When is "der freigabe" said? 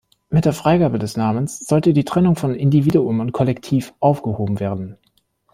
0.45-0.97